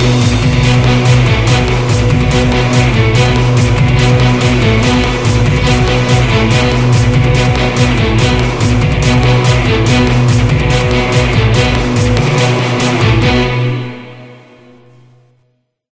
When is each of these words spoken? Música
Música 0.00 0.67